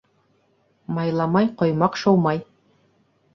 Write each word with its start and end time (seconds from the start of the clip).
Майламай, 0.99 1.51
ҡоймаҡ 1.59 2.01
шыумай. 2.05 2.43